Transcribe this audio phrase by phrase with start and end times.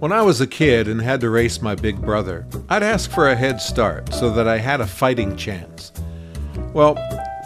[0.00, 3.30] When I was a kid and had to race my big brother, I'd ask for
[3.30, 5.90] a head start so that I had a fighting chance.
[6.72, 6.96] Well,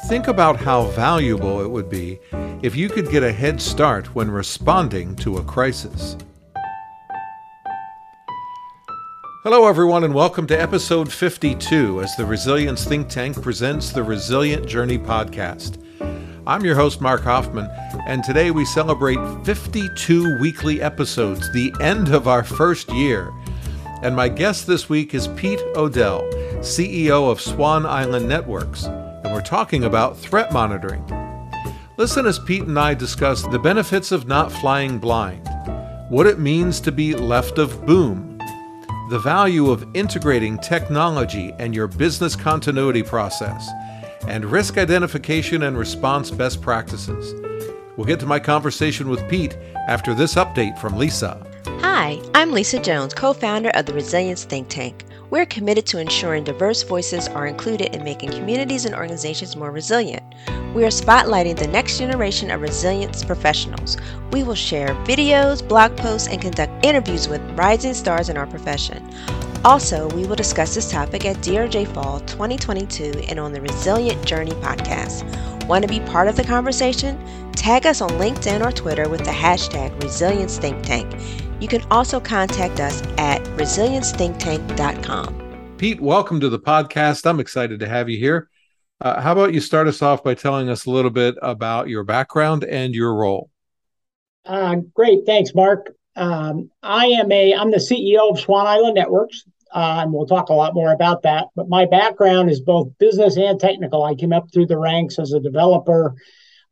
[0.08, 2.20] think about how valuable it would be
[2.60, 6.18] if you could get a head start when responding to a crisis.
[9.44, 14.66] Hello, everyone, and welcome to episode 52 as the Resilience Think Tank presents the Resilient
[14.66, 15.82] Journey podcast.
[16.44, 17.70] I'm your host, Mark Hoffman,
[18.04, 23.32] and today we celebrate 52 weekly episodes, the end of our first year.
[24.02, 26.22] And my guest this week is Pete O'Dell,
[26.58, 31.06] CEO of Swan Island Networks, and we're talking about threat monitoring.
[31.96, 35.48] Listen as Pete and I discuss the benefits of not flying blind,
[36.08, 38.36] what it means to be left of boom,
[39.10, 43.70] the value of integrating technology and your business continuity process
[44.26, 47.34] and risk identification and response best practices.
[47.96, 49.56] We'll get to my conversation with Pete
[49.88, 51.46] after this update from Lisa.
[51.80, 55.04] Hi, I'm Lisa Jones, co founder of the Resilience Think Tank.
[55.30, 60.22] We're committed to ensuring diverse voices are included in making communities and organizations more resilient.
[60.74, 63.96] We are spotlighting the next generation of resilience professionals.
[64.30, 69.02] We will share videos, blog posts, and conduct interviews with rising stars in our profession.
[69.64, 74.50] Also, we will discuss this topic at DRJ Fall 2022 and on the Resilient Journey
[74.52, 75.22] podcast.
[75.68, 77.16] Want to be part of the conversation?
[77.52, 81.14] Tag us on LinkedIn or Twitter with the hashtag Resilience Think Tank.
[81.60, 85.76] You can also contact us at resilienceThinkTank.com.
[85.78, 87.24] Pete, welcome to the podcast.
[87.24, 88.48] I'm excited to have you here.
[89.00, 92.02] Uh, how about you start us off by telling us a little bit about your
[92.02, 93.48] background and your role?
[94.44, 95.94] Uh, great, thanks, Mark.
[96.16, 100.48] Um, I am a I'm the CEO of Swan Island Networks, uh, and we'll talk
[100.48, 101.46] a lot more about that.
[101.56, 104.04] But my background is both business and technical.
[104.04, 106.14] I came up through the ranks as a developer,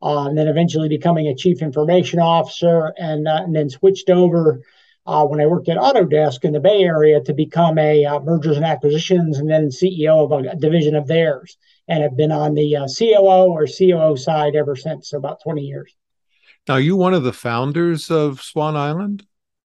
[0.03, 4.63] uh, and then eventually becoming a chief information officer, and, uh, and then switched over
[5.07, 8.57] uh, when I worked at Autodesk in the Bay Area to become a uh, mergers
[8.57, 11.57] and acquisitions, and then CEO of a, division of theirs,
[11.89, 15.63] and have been on the uh, COO or COO side ever since, so about 20
[15.63, 15.95] years.
[16.69, 19.27] Now, you one of the founders of Swan Island?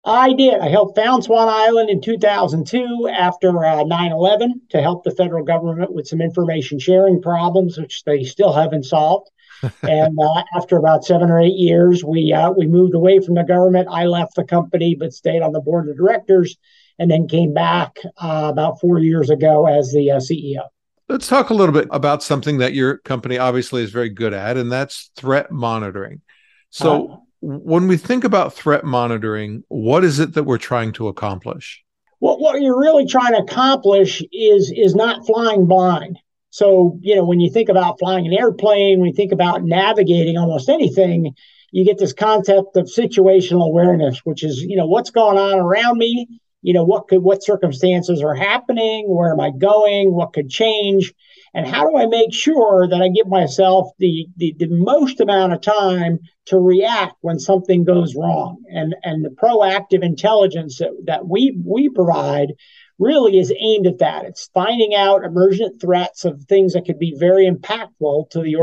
[0.05, 0.61] I did.
[0.61, 5.45] I helped found Swan Island in 2002 after uh, 9 11 to help the federal
[5.45, 9.31] government with some information sharing problems, which they still haven't solved.
[9.83, 13.43] and uh, after about seven or eight years, we uh, we moved away from the
[13.43, 13.89] government.
[13.91, 16.57] I left the company, but stayed on the board of directors,
[16.99, 20.63] and then came back uh, about four years ago as the uh, CEO.
[21.11, 24.57] Let's talk a little bit about something that your company obviously is very good at,
[24.57, 26.23] and that's threat monitoring.
[26.71, 31.09] So, uh, when we think about threat monitoring, what is it that we're trying to
[31.09, 31.83] accomplish?
[32.21, 36.19] Well, what you're really trying to accomplish is is not flying blind.
[36.51, 40.37] So, you know, when you think about flying an airplane, when you think about navigating
[40.37, 41.35] almost anything,
[41.71, 45.97] you get this concept of situational awareness, which is, you know, what's going on around
[45.97, 46.27] me,
[46.63, 51.15] you know, what could what circumstances are happening, where am I going, what could change,
[51.55, 55.53] and how do I make sure that I give myself the, the, the most amount
[55.53, 58.63] of time to react when something goes wrong?
[58.71, 62.53] And, and the proactive intelligence that, that we, we provide
[63.01, 64.27] really is aimed at that.
[64.27, 68.57] It's finding out emergent threats of things that could be very impactful to the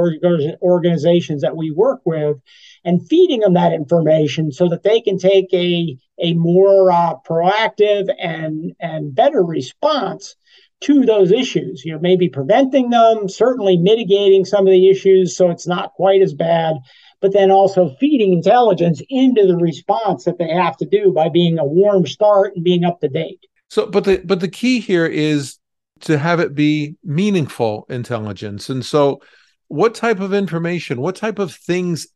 [0.61, 2.37] organizations that we work with
[2.85, 8.13] and feeding them that information so that they can take a, a more uh, proactive
[8.17, 10.35] and, and better response
[10.81, 11.83] to those issues.
[11.85, 16.21] You know, maybe preventing them, certainly mitigating some of the issues so it's not quite
[16.21, 16.75] as bad,
[17.21, 21.57] but then also feeding intelligence into the response that they have to do by being
[21.57, 23.39] a warm start and being up to date.
[23.69, 25.57] So, but the but the key here is
[26.01, 28.69] to have it be meaningful intelligence.
[28.69, 29.21] And so,
[29.67, 32.07] what type of information, what type of things,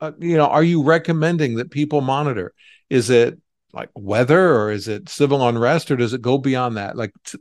[0.00, 2.52] uh, you know, are you recommending that people monitor?
[2.90, 3.38] Is it
[3.72, 6.96] like weather, or is it civil unrest, or does it go beyond that?
[6.96, 7.38] Like, t-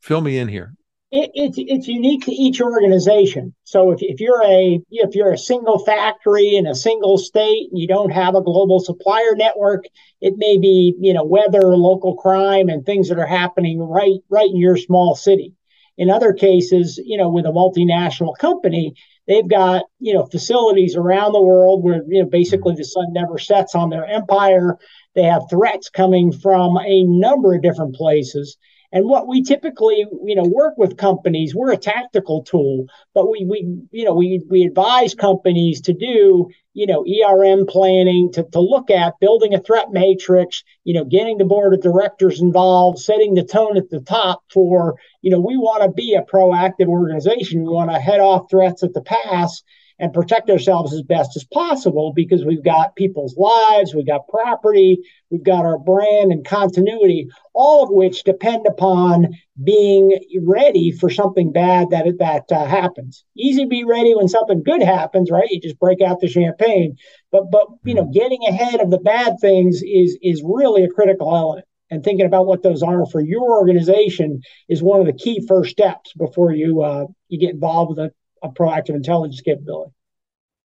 [0.00, 0.74] fill me in here.
[1.12, 3.52] It, it's it's unique to each organization.
[3.64, 7.80] So if, if you're a if you're a single factory in a single state and
[7.80, 9.86] you don't have a global supplier network,
[10.20, 14.50] it may be you know weather, local crime, and things that are happening right right
[14.50, 15.54] in your small city.
[15.98, 18.94] In other cases, you know, with a multinational company,
[19.26, 23.36] they've got you know facilities around the world where you know basically the sun never
[23.36, 24.78] sets on their empire.
[25.16, 28.56] They have threats coming from a number of different places
[28.92, 33.46] and what we typically, you know, work with companies, we're a tactical tool, but we,
[33.48, 38.60] we you know, we, we advise companies to do, you know, ERM planning, to, to
[38.60, 43.34] look at building a threat matrix, you know, getting the board of directors involved, setting
[43.34, 47.62] the tone at the top for, you know, we want to be a proactive organization.
[47.62, 49.62] We want to head off threats at the pass
[50.00, 54.98] and protect ourselves as best as possible because we've got people's lives, we've got property,
[55.30, 59.28] we've got our brand and continuity, all of which depend upon
[59.62, 63.24] being ready for something bad that that uh, happens.
[63.36, 65.50] Easy to be ready when something good happens, right?
[65.50, 66.96] You just break out the champagne.
[67.30, 71.36] But but you know, getting ahead of the bad things is is really a critical
[71.36, 71.66] element.
[71.92, 75.72] And thinking about what those are for your organization is one of the key first
[75.72, 79.92] steps before you uh, you get involved with a a proactive intelligence capability.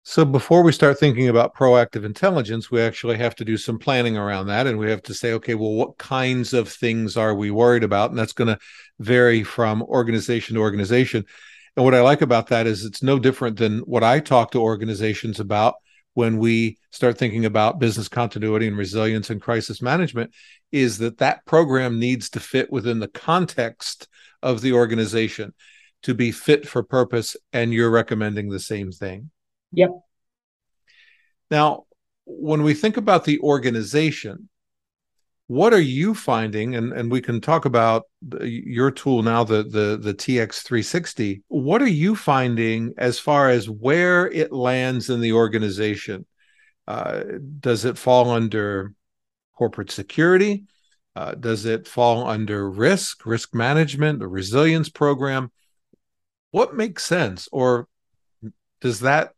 [0.05, 4.17] So before we start thinking about proactive intelligence, we actually have to do some planning
[4.17, 4.67] around that.
[4.67, 8.09] And we have to say, okay, well, what kinds of things are we worried about?
[8.09, 8.59] And that's going to
[8.99, 11.23] vary from organization to organization.
[11.77, 14.61] And what I like about that is it's no different than what I talk to
[14.61, 15.75] organizations about
[16.15, 20.31] when we start thinking about business continuity and resilience and crisis management
[20.71, 24.07] is that that program needs to fit within the context
[24.41, 25.53] of the organization
[26.03, 29.31] to be fit for purpose and you're recommending the same thing?
[29.71, 29.89] Yep.
[31.49, 31.85] Now
[32.25, 34.49] when we think about the organization
[35.47, 36.75] what are you finding?
[36.75, 38.03] And, and we can talk about
[38.41, 44.31] your tool now the, the the TX360 what are you finding as far as where
[44.31, 46.25] it lands in the organization?
[46.87, 47.23] Uh,
[47.59, 48.93] does it fall under
[49.55, 50.65] corporate security?
[51.15, 55.51] Uh, does it fall under risk risk management a resilience program
[56.53, 57.87] what makes sense or
[58.79, 59.33] does that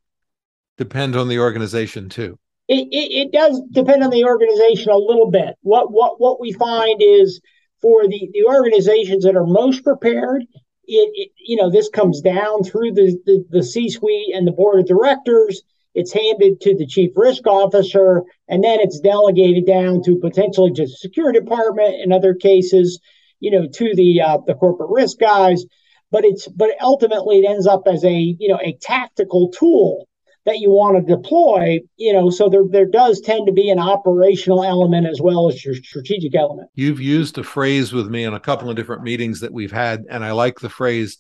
[0.78, 2.38] depend on the organization too?
[2.68, 5.56] It, it, it, does depend on the organization a little bit.
[5.62, 7.40] What what what we find is
[7.82, 10.44] for the the organizations that are most prepared
[10.88, 14.82] it, it you know this comes down through the, the the c-suite and the board
[14.82, 15.62] of directors.
[15.94, 20.94] It's handed to the chief risk officer and then it's delegated down to potentially just
[20.94, 23.00] the security department in other cases
[23.40, 25.64] you know to the uh, the corporate risk guys
[26.12, 30.08] but it's but ultimately it ends up as a you know a tactical tool
[30.46, 33.80] that you want to deploy you know so there there does tend to be an
[33.80, 36.70] operational element as well as your strategic element.
[36.76, 40.06] You've used a phrase with me in a couple of different meetings that we've had
[40.10, 41.18] and i like the phrase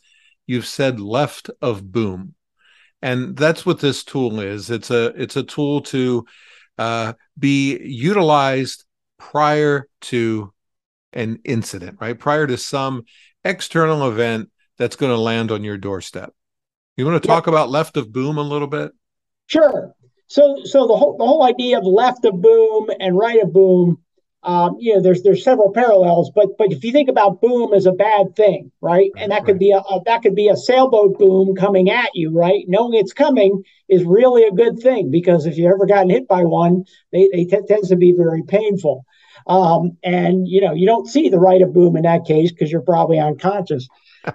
[0.47, 2.35] you've said left of boom.
[3.01, 4.69] And that's what this tool is.
[4.71, 6.25] It's a it's a tool to
[6.77, 8.85] uh, be utilized
[9.17, 10.53] prior to
[11.13, 12.17] an incident right?
[12.17, 13.03] Prior to some
[13.43, 16.33] external event that's going to land on your doorstep.
[16.97, 17.53] You want to talk yep.
[17.53, 18.91] about left of boom a little bit?
[19.47, 19.93] Sure.
[20.27, 23.99] So, so the whole the whole idea of left of boom and right of boom,
[24.43, 27.85] um, you know, there's there's several parallels, but but if you think about boom as
[27.85, 29.45] a bad thing, right, and that right.
[29.45, 32.63] could be a, a, that could be a sailboat boom coming at you, right?
[32.67, 36.43] Knowing it's coming is really a good thing because if you've ever gotten hit by
[36.43, 39.05] one, they they t- tends to be very painful.
[39.47, 42.71] Um, and you know, you don't see the right of boom in that case because
[42.71, 43.87] you're probably unconscious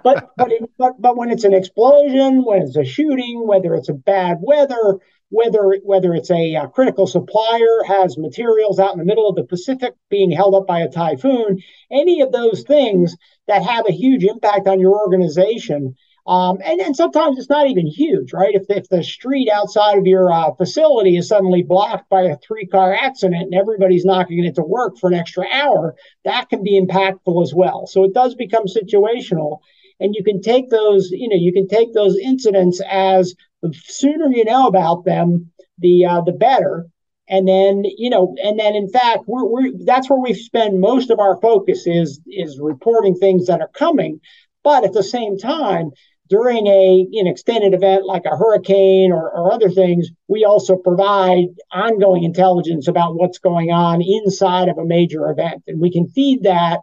[0.03, 3.89] but but, it, but but when it's an explosion, when it's a shooting, whether it's
[3.89, 4.99] a bad weather,
[5.29, 9.43] whether whether it's a, a, critical supplier has materials out in the middle of the
[9.43, 11.61] Pacific being held up by a typhoon,
[11.91, 13.15] any of those things
[13.47, 15.95] that have a huge impact on your organization.
[16.27, 18.53] Um, and, and sometimes it's not even huge, right?
[18.53, 22.67] If, if the street outside of your uh, facility is suddenly blocked by a three
[22.67, 25.95] car accident and everybody's not going to get to work for an extra hour,
[26.25, 27.87] that can be impactful as well.
[27.87, 29.59] So it does become situational
[30.01, 34.27] and you can take those you know you can take those incidents as the sooner
[34.27, 35.51] you know about them
[35.81, 36.87] the uh, the better.
[37.27, 41.11] And then you know and then in fact we're, we're that's where we spend most
[41.11, 44.19] of our focus is is reporting things that are coming.
[44.63, 45.91] But at the same time
[46.27, 51.45] during a an extended event like a hurricane or, or other things we also provide
[51.71, 55.63] ongoing intelligence about what's going on inside of a major event.
[55.67, 56.81] And we can feed that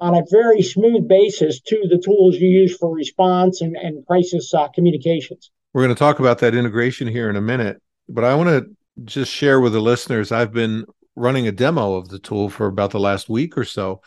[0.00, 4.52] on a very smooth basis to the tools you use for response and, and crisis
[4.54, 5.50] uh, communications.
[5.72, 8.66] We're going to talk about that integration here in a minute, but I want to
[9.04, 12.90] just share with the listeners I've been running a demo of the tool for about
[12.90, 14.00] the last week or so.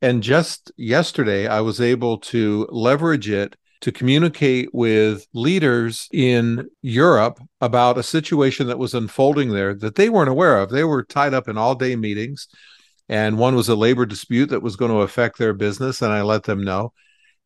[0.00, 7.40] And just yesterday, I was able to leverage it to communicate with leaders in Europe
[7.60, 10.70] about a situation that was unfolding there that they weren't aware of.
[10.70, 12.48] They were tied up in all day meetings
[13.08, 16.22] and one was a labor dispute that was going to affect their business, and I
[16.22, 16.92] let them know.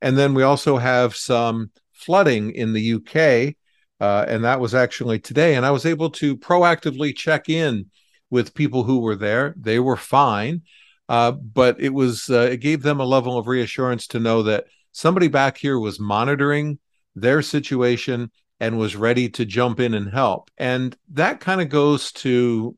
[0.01, 3.55] And then we also have some flooding in the UK,
[4.01, 5.55] uh, and that was actually today.
[5.55, 7.91] And I was able to proactively check in
[8.31, 9.55] with people who were there.
[9.57, 10.63] They were fine,
[11.09, 14.65] uh, but it was uh, it gave them a level of reassurance to know that
[14.91, 16.79] somebody back here was monitoring
[17.15, 20.51] their situation and was ready to jump in and help.
[20.59, 22.77] And that kind of goes to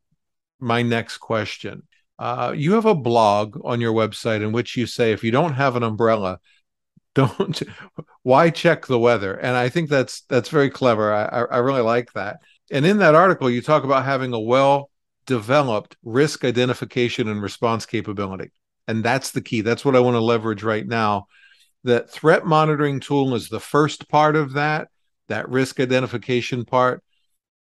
[0.60, 1.82] my next question
[2.18, 5.54] uh, you have a blog on your website in which you say if you don't
[5.54, 6.38] have an umbrella,
[7.14, 7.62] don't
[8.22, 9.34] why check the weather?
[9.34, 11.12] And i think that's that's very clever.
[11.12, 12.38] I, I really like that.
[12.70, 14.90] And in that article you talk about having a well
[15.26, 18.50] developed risk identification and response capability.
[18.88, 19.60] And that's the key.
[19.60, 21.26] That's what i want to leverage right now.
[21.84, 24.88] That threat monitoring tool is the first part of that
[25.28, 27.02] that risk identification part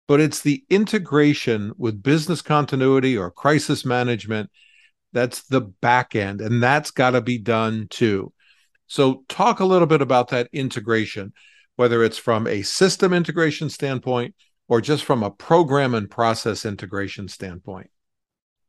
[0.08, 4.50] but it's the integration with business continuity or crisis management
[5.12, 8.32] that's the back end and that's got to be done too.
[8.88, 11.32] So talk a little bit about that integration
[11.76, 14.34] whether it's from a system integration standpoint
[14.66, 17.88] or just from a program and process integration standpoint.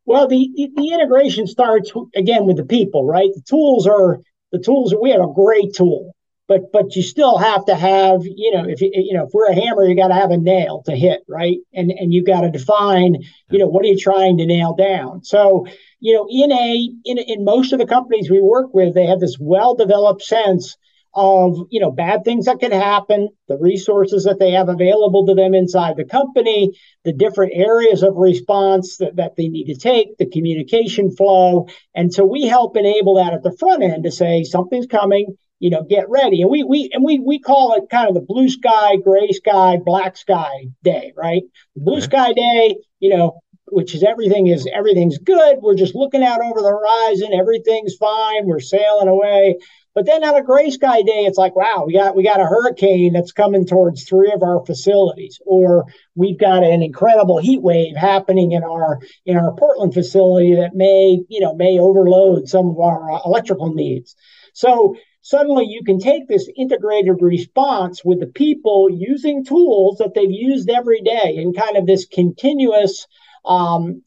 [0.06, 3.30] Well the, the, integration starts again with the people right?
[3.34, 4.20] The tools are
[4.52, 6.14] the tools we have a great tool
[6.50, 9.46] but but you still have to have you know if you you know if we're
[9.46, 11.60] a hammer you got to have a nail to hit right?
[11.74, 13.18] And and you got to define
[13.50, 15.24] you know what are you trying to nail down?
[15.24, 15.68] So
[16.02, 19.22] you know in a in in most of the companies we work with they have
[19.22, 20.76] this well developed sense
[21.14, 25.34] of you know bad things that can happen the resources that they have available to
[25.34, 26.72] them inside the company
[27.04, 31.68] the different areas of response that, that they need to take the communication flow.
[31.96, 35.70] And so we help enable that at the front end to say something's coming you
[35.70, 36.42] know, get ready.
[36.42, 39.78] And we we and we we call it kind of the blue sky, gray sky,
[39.84, 41.44] black sky day, right?
[41.76, 42.06] Blue okay.
[42.06, 45.58] sky day, you know, which is everything is everything's good.
[45.62, 49.58] We're just looking out over the horizon, everything's fine, we're sailing away.
[49.96, 52.46] But then on a gray sky day, it's like, wow, we got we got a
[52.46, 55.86] hurricane that's coming towards three of our facilities, or
[56.16, 61.20] we've got an incredible heat wave happening in our in our Portland facility that may,
[61.28, 64.16] you know, may overload some of our uh, electrical needs.
[64.54, 70.32] So suddenly you can take this integrated response with the people using tools that they've
[70.32, 73.08] used every day in kind of this continuous
[73.46, 74.02] um,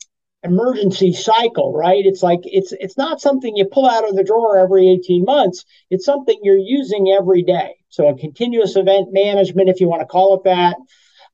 [0.44, 2.04] emergency cycle right?
[2.04, 5.64] It's like it's it's not something you pull out of the drawer every 18 months.
[5.90, 7.76] It's something you're using every day.
[7.90, 10.76] So a continuous event management if you want to call it that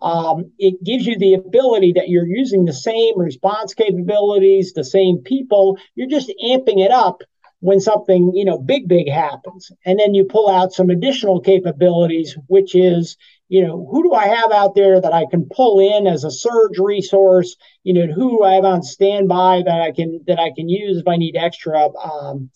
[0.00, 5.18] um, it gives you the ability that you're using the same response capabilities the same
[5.18, 5.78] people.
[5.94, 7.22] You're just amping it up
[7.60, 9.72] when something you know big big happens.
[9.84, 13.16] And then you pull out some additional capabilities which is
[13.48, 16.30] you know who do i have out there that i can pull in as a
[16.30, 17.56] surge resource?
[17.82, 21.08] You know who i have on standby that i can that i can use if
[21.08, 22.50] i need extra um,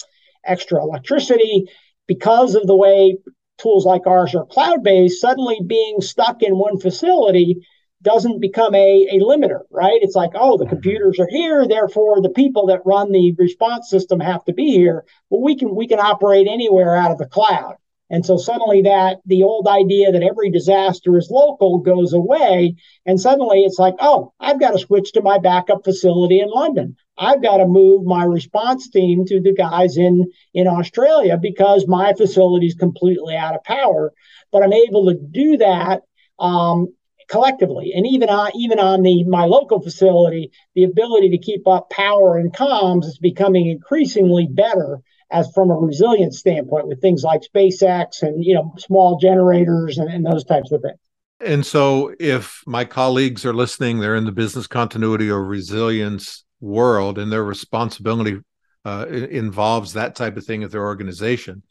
[0.45, 1.69] extra electricity?
[2.07, 3.17] Because of the way
[3.59, 7.67] tools like ours are cloud based suddenly being stuck in one facility
[8.03, 10.01] doesn't become a, a limiter, right?
[10.03, 14.21] It's like, oh, the computers are here, therefore the people that run the response system
[14.21, 15.05] have to be here.
[15.31, 17.77] Well, we can we can operate anywhere out of the cloud.
[18.13, 22.77] And so suddenly that the old idea that every disaster is local goes away.
[23.07, 26.97] And suddenly it's like, oh, I've got to switch to my backup facility in London.
[27.17, 32.13] I've got to move my response team to the guys in, in Australia because my
[32.13, 34.13] facility is completely out of power.
[34.51, 36.03] But I'm able to do that
[36.39, 36.89] um,
[37.29, 37.93] collectively.
[37.95, 42.37] And even on even on the my local facility, the ability to keep up power
[42.37, 45.01] and comms is becoming increasingly better
[45.31, 50.11] as from a resilience standpoint with things like SpaceX and you know small generators and,
[50.11, 50.99] and those types of things.
[51.41, 57.19] And so if my colleagues are listening, they're in the business continuity or resilience world
[57.19, 58.39] and their responsibility
[58.85, 61.63] uh, involves that type of thing at their organization.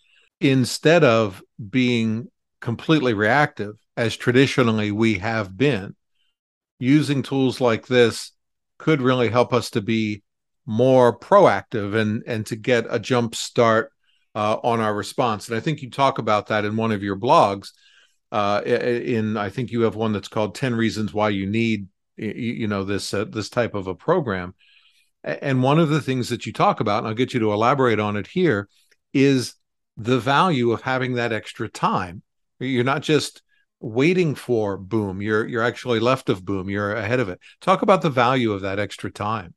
[0.42, 2.28] Instead of being
[2.60, 5.96] completely reactive, as traditionally we have been,
[6.80, 8.32] using tools like this
[8.80, 10.24] could really help us to be
[10.66, 13.92] more proactive and and to get a jump start
[14.34, 15.48] uh, on our response.
[15.48, 17.70] And I think you talk about that in one of your blogs.
[18.32, 22.68] Uh, in I think you have one that's called 10 reasons why you need you
[22.68, 24.56] know this uh, this type of a program.
[25.24, 28.00] And one of the things that you talk about, and I'll get you to elaborate
[28.00, 28.68] on it here,
[29.14, 29.54] is
[29.96, 32.24] the value of having that extra time.
[32.60, 33.44] You're not just
[33.82, 35.22] waiting for boom.
[35.22, 36.70] You're you're actually left of boom.
[36.70, 37.40] You're ahead of it.
[37.60, 39.54] Talk about the value of that extra time.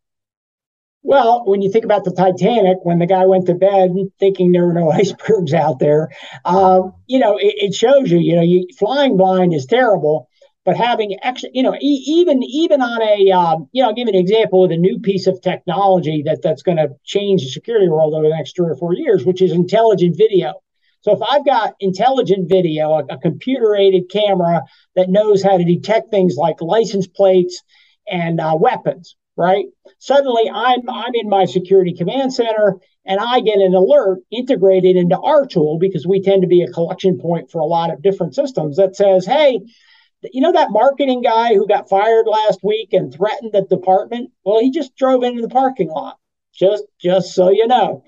[1.03, 4.67] Well when you think about the titanic when the guy went to bed thinking there
[4.67, 6.09] were no icebergs out there
[6.45, 10.31] um, you know it, it, shows you you know you, flying blind is terrible
[10.65, 14.09] but having extra you know e- even even on a um, you know i'll give
[14.09, 17.87] an example with a new piece of technology that that's going to change the security
[17.87, 20.55] world over the next three or four years which is intelligent video
[21.05, 24.63] so if I've got intelligent video, a, a computer aided camera
[24.97, 27.63] that knows how to detect things like license plates
[28.09, 29.67] and uh, weapons, right?
[29.99, 35.19] Suddenly I'm I'm in my security command center and I get an alert integrated into
[35.19, 38.35] our tool because we tend to be a collection point for a lot of different
[38.35, 39.61] systems that says, hey,
[40.33, 44.31] you know that marketing guy who got fired last week and threatened the department?
[44.43, 46.17] Well, he just drove into the parking lot.
[46.55, 48.05] Just just so you know.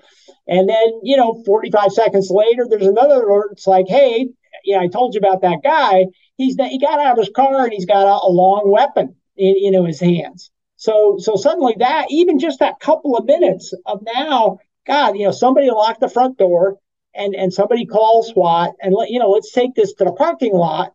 [0.47, 3.49] And then, you know, 45 seconds later, there's another alert.
[3.51, 4.29] It's like, hey,
[4.63, 6.05] you know, I told you about that guy.
[6.37, 9.15] He's that he got out of his car and he's got a, a long weapon
[9.35, 10.51] in you know his hands.
[10.77, 15.31] So so suddenly that even just that couple of minutes of now, God, you know,
[15.31, 16.77] somebody locked the front door
[17.13, 20.53] and and somebody calls SWAT and let you know, let's take this to the parking
[20.53, 20.93] lot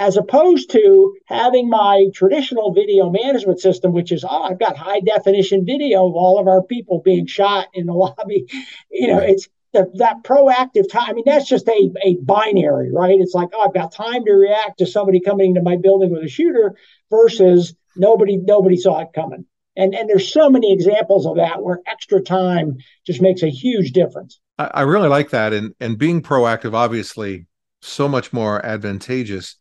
[0.00, 5.00] as opposed to having my traditional video management system, which is, oh, I've got high
[5.00, 8.46] definition video of all of our people being shot in the lobby.
[8.90, 11.10] You know, it's the, that proactive time.
[11.10, 13.20] I mean, that's just a, a binary, right?
[13.20, 16.24] It's like, oh, I've got time to react to somebody coming into my building with
[16.24, 16.76] a shooter
[17.10, 19.44] versus nobody nobody saw it coming.
[19.76, 23.92] And and there's so many examples of that where extra time just makes a huge
[23.92, 24.40] difference.
[24.58, 27.46] I, I really like that, and and being proactive, obviously,
[27.82, 29.59] so much more advantageous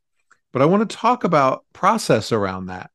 [0.51, 2.91] but I want to talk about process around that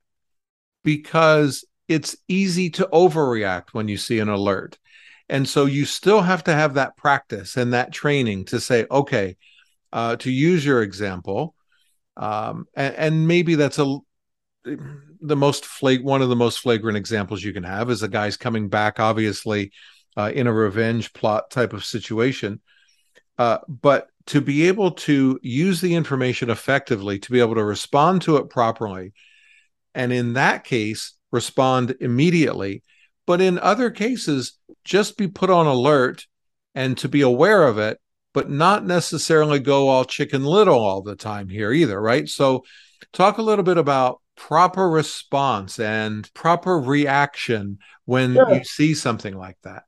[0.83, 4.79] because it's easy to overreact when you see an alert.
[5.29, 9.37] And so you still have to have that practice and that training to say, okay,
[9.93, 11.55] uh, to use your example,
[12.17, 13.99] um, and, and, maybe that's a
[14.65, 18.37] the most flag one of the most flagrant examples you can have is a guy's
[18.37, 19.73] coming back, obviously,
[20.17, 22.61] uh, in a revenge plot type of situation.
[23.37, 28.23] Uh, but to be able to use the information effectively, to be able to respond
[28.23, 29.13] to it properly,
[29.95, 32.83] and in that case, respond immediately.
[33.27, 36.27] But in other cases, just be put on alert
[36.75, 37.99] and to be aware of it,
[38.33, 42.29] but not necessarily go all chicken little all the time here either, right?
[42.29, 42.65] So,
[43.13, 48.55] talk a little bit about proper response and proper reaction when sure.
[48.55, 49.85] you see something like that.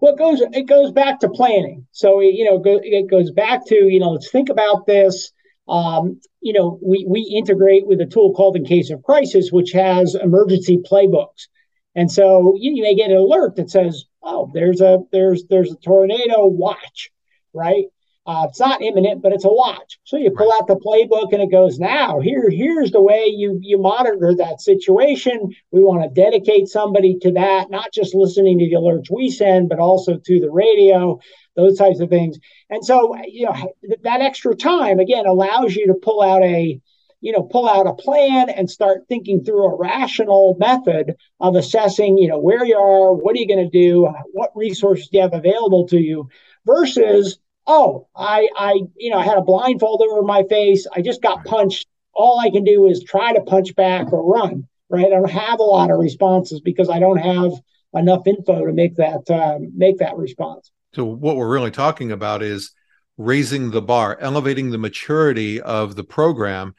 [0.00, 1.86] Well, it goes it goes back to planning.
[1.92, 5.32] So you know, go, it goes back to you know, let's think about this.
[5.68, 9.72] Um, you know, we we integrate with a tool called In Case of Crisis, which
[9.72, 11.48] has emergency playbooks.
[11.94, 15.72] And so you, you may get an alert that says, "Oh, there's a there's there's
[15.72, 16.46] a tornado.
[16.46, 17.10] Watch!"
[17.52, 17.86] Right?
[18.30, 19.98] Uh, it's not imminent, but it's a watch.
[20.04, 23.58] So you pull out the playbook and it goes, now here, here's the way you
[23.60, 25.52] you monitor that situation.
[25.72, 29.68] We want to dedicate somebody to that, not just listening to the alerts we send,
[29.68, 31.18] but also to the radio,
[31.56, 32.38] those types of things.
[32.68, 33.72] And so, you know,
[34.04, 36.80] that extra time again allows you to pull out a
[37.20, 42.16] you know pull out a plan and start thinking through a rational method of assessing
[42.16, 45.22] you know where you are what are you going to do what resources do you
[45.22, 46.28] have available to you
[46.64, 47.38] versus
[47.70, 50.86] oh, I, I, you know, I had a blindfold over my face.
[50.92, 51.86] I just got punched.
[52.12, 54.66] All I can do is try to punch back or run.
[54.88, 55.06] Right.
[55.06, 57.52] I don't have a lot of responses because I don't have
[57.94, 60.72] enough info to make that uh, make that response.
[60.94, 62.72] So what we're really talking about is
[63.16, 66.74] raising the bar, elevating the maturity of the program,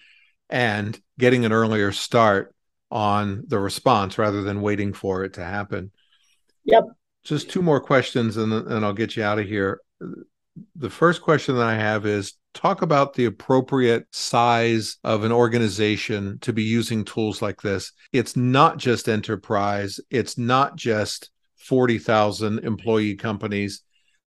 [0.49, 2.53] and getting an earlier start
[2.89, 5.91] on the response rather than waiting for it to happen.
[6.65, 6.83] Yep.
[7.23, 9.79] Just two more questions, and then I'll get you out of here
[10.75, 16.37] the first question that I have is talk about the appropriate size of an organization
[16.41, 17.91] to be using tools like this.
[18.11, 23.83] It's not just enterprise, it's not just 40,000 employee companies,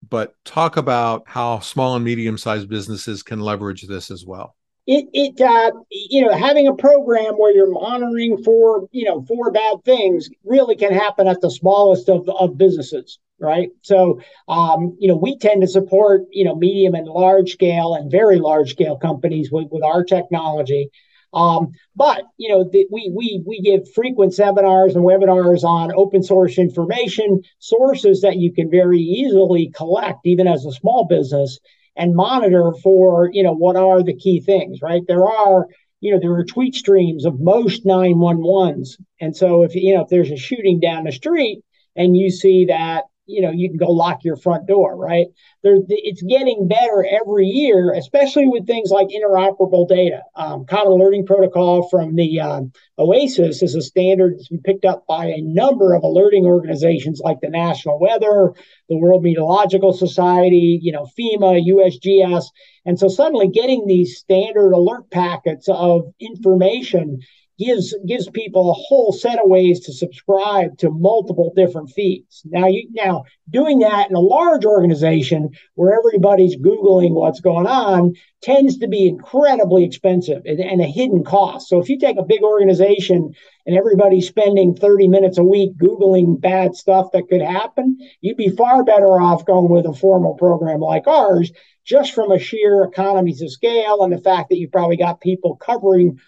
[0.08, 4.54] but talk about how small and medium sized businesses can leverage this as well
[4.86, 9.50] it it uh, you know having a program where you're monitoring for you know for
[9.50, 13.70] bad things really can happen at the smallest of of businesses right?
[13.82, 18.10] So um, you know we tend to support you know medium and large scale and
[18.10, 20.88] very large scale companies with, with our technology.
[21.34, 26.22] Um, but you know the, we we we give frequent seminars and webinars on open
[26.22, 31.58] source information sources that you can very easily collect even as a small business
[31.96, 35.02] and monitor for, you know, what are the key things, right?
[35.06, 35.66] There are,
[36.00, 39.00] you know, there are tweet streams of most 911s.
[39.20, 41.62] And so if, you know, if there's a shooting down the street
[41.94, 45.26] and you see that, you know you can go lock your front door right?
[45.62, 50.22] There it's getting better every year especially with things like interoperable data.
[50.34, 52.62] Um, common alerting protocol from the uh,
[52.98, 57.40] OASIS is a standard that's been picked up by a number of alerting organizations like
[57.40, 58.52] the national weather
[58.88, 62.44] the world meteorological society you know FEMA USGS
[62.84, 67.20] and so suddenly getting these standard alert packets of information
[67.64, 72.42] gives gives people a whole set of ways to subscribe to multiple different feeds.
[72.44, 78.14] Now you now doing that in a large organization where everybody's googling what's going on
[78.42, 81.68] tends to be incredibly expensive and, and a hidden cost.
[81.68, 83.34] So if you take a big organization
[83.66, 88.48] and everybody's spending 30 minutes a week googling bad stuff that could happen, you'd be
[88.48, 91.52] far better off going with a formal program like ours
[91.84, 95.56] just from a sheer economies of scale and the fact that you've probably got people
[95.56, 96.20] covering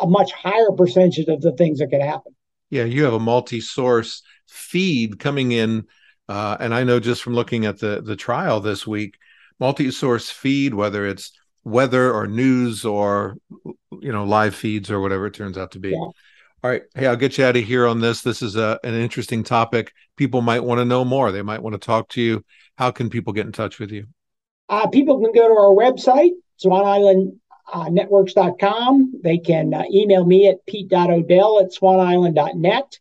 [0.00, 2.34] a much higher percentage of the things that could happen.
[2.70, 5.86] Yeah, you have a multi-source feed coming in,
[6.28, 9.16] uh, and I know just from looking at the the trial this week,
[9.58, 11.32] multi-source feed, whether it's
[11.64, 13.36] weather or news or
[14.00, 15.90] you know live feeds or whatever it turns out to be.
[15.90, 16.10] Yeah.
[16.62, 16.82] All right.
[16.94, 18.20] Hey, I'll get you out of here on this.
[18.20, 19.92] This is a, an interesting topic.
[20.16, 21.32] People might want to know more.
[21.32, 22.44] They might want to talk to you.
[22.76, 24.06] How can people get in touch with you?
[24.68, 26.32] Uh, people can go to our website,
[27.72, 29.20] swanislandnetworks.com.
[29.22, 32.98] They can uh, email me at pete.odell at swanisland.net.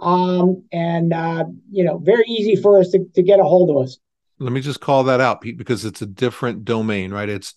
[0.00, 3.76] Um, and, uh, you know, very easy for us to, to get a hold of
[3.76, 3.98] us.
[4.38, 7.28] Let me just call that out, Pete, because it's a different domain, right?
[7.28, 7.54] It's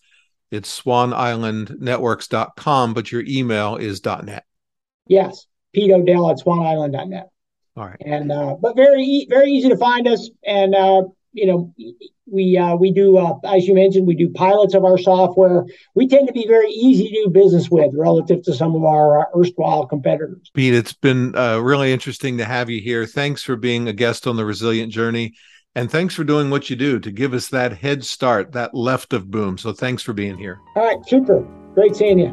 [0.52, 4.46] it's swanislandnetworks.com, but your email is .net.
[5.08, 7.30] Yes, Pete Odell at swanisland.net.
[7.76, 7.98] All right.
[8.00, 11.74] And uh, but very very easy to find us, and uh, you know
[12.26, 15.66] we uh, we do uh, as you mentioned we do pilots of our software.
[15.94, 19.22] We tend to be very easy to do business with relative to some of our
[19.22, 20.50] uh, erstwhile competitors.
[20.54, 23.06] Pete, it's been uh, really interesting to have you here.
[23.06, 25.36] Thanks for being a guest on the Resilient Journey.
[25.78, 29.12] And thanks for doing what you do to give us that head start, that left
[29.12, 29.58] of boom.
[29.58, 30.62] So thanks for being here.
[30.78, 31.46] All right, super.
[31.74, 32.30] Great seeing you.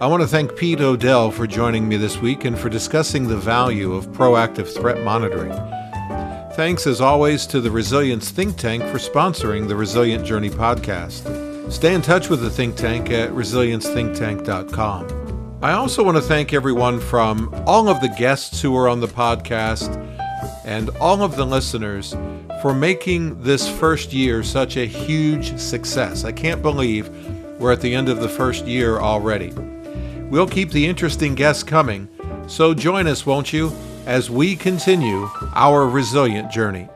[0.00, 3.36] I want to thank Pete O'Dell for joining me this week and for discussing the
[3.36, 5.50] value of proactive threat monitoring.
[6.58, 11.70] Thanks, as always, to the Resilience Think Tank for sponsoring the Resilient Journey podcast.
[11.70, 15.60] Stay in touch with the think tank at resiliencethinktank.com.
[15.62, 19.06] I also want to thank everyone from all of the guests who are on the
[19.06, 19.96] podcast
[20.64, 22.16] and all of the listeners
[22.60, 26.24] for making this first year such a huge success.
[26.24, 27.08] I can't believe
[27.60, 29.52] we're at the end of the first year already.
[30.28, 32.08] We'll keep the interesting guests coming,
[32.48, 33.70] so join us, won't you,
[34.08, 36.88] as we continue our resilient journey.